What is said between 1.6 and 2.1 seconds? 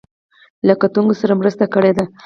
کړې ده.